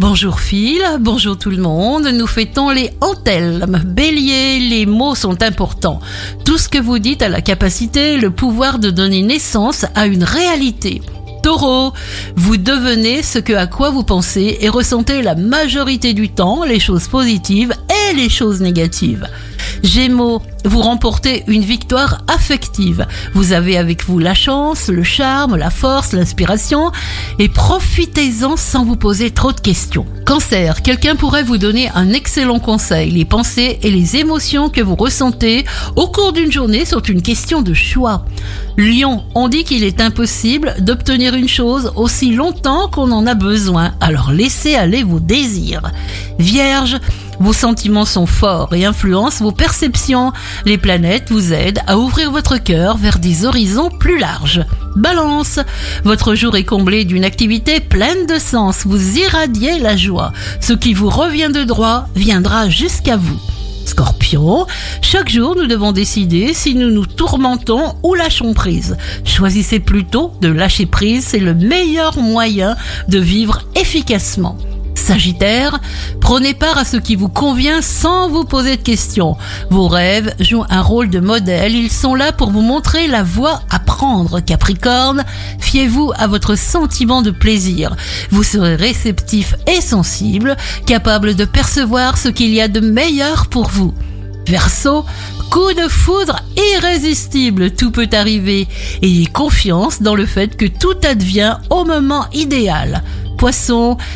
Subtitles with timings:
[0.00, 3.80] Bonjour Phil, bonjour tout le monde, nous fêtons les Antelmes.
[3.86, 6.00] Bélier, les mots sont importants.
[6.44, 10.24] Tout ce que vous dites a la capacité, le pouvoir de donner naissance à une
[10.24, 11.00] réalité.
[11.44, 11.92] Taureau,
[12.34, 16.80] vous devenez ce que à quoi vous pensez et ressentez la majorité du temps les
[16.80, 19.28] choses positives et les choses négatives.
[19.82, 23.06] Gémeaux, vous remportez une victoire affective.
[23.34, 26.90] Vous avez avec vous la chance, le charme, la force, l'inspiration
[27.38, 30.06] et profitez-en sans vous poser trop de questions.
[30.24, 33.10] Cancer, quelqu'un pourrait vous donner un excellent conseil.
[33.10, 35.64] Les pensées et les émotions que vous ressentez
[35.96, 38.24] au cours d'une journée sont une question de choix.
[38.78, 43.92] Lion, on dit qu'il est impossible d'obtenir une chose aussi longtemps qu'on en a besoin,
[44.00, 45.82] alors laissez aller vos désirs.
[46.38, 46.98] Vierge,
[47.40, 50.32] vos sentiments sont forts et influencent vos perceptions.
[50.64, 54.64] Les planètes vous aident à ouvrir votre cœur vers des horizons plus larges.
[54.96, 55.58] Balance,
[56.04, 58.84] votre jour est comblé d'une activité pleine de sens.
[58.84, 60.32] Vous irradiez la joie.
[60.60, 63.40] Ce qui vous revient de droit viendra jusqu'à vous.
[63.84, 64.66] Scorpion,
[65.02, 68.96] chaque jour nous devons décider si nous nous tourmentons ou lâchons prise.
[69.24, 72.76] Choisissez plutôt de lâcher prise, c'est le meilleur moyen
[73.08, 74.56] de vivre efficacement.
[75.04, 75.80] Sagittaire,
[76.22, 79.36] prenez part à ce qui vous convient sans vous poser de questions.
[79.68, 83.60] Vos rêves jouent un rôle de modèle, ils sont là pour vous montrer la voie
[83.68, 84.40] à prendre.
[84.40, 85.26] Capricorne,
[85.58, 87.94] fiez-vous à votre sentiment de plaisir.
[88.30, 93.68] Vous serez réceptif et sensible, capable de percevoir ce qu'il y a de meilleur pour
[93.68, 93.92] vous.
[94.46, 95.04] Verseau,
[95.50, 96.40] coup de foudre
[96.76, 98.66] irrésistible, tout peut arriver.
[99.02, 103.02] Ayez confiance dans le fait que tout advient au moment idéal.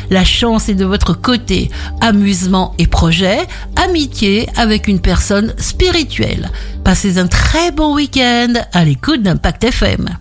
[0.09, 1.69] La chance est de votre côté.
[2.01, 3.39] Amusement et projet,
[3.75, 6.49] amitié avec une personne spirituelle.
[6.83, 10.17] Passez un très bon week-end à l'écoute d'Impact FM.